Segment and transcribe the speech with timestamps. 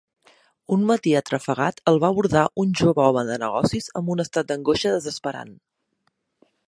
[0.75, 4.95] Un matí atrafegat el va abordar un jove home de negocis amb un estat d'angoixa
[4.97, 5.55] desesperant.